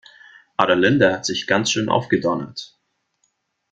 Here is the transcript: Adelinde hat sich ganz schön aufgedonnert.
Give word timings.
Adelinde 0.57 1.13
hat 1.13 1.27
sich 1.27 1.45
ganz 1.45 1.69
schön 1.69 1.87
aufgedonnert. 1.87 2.75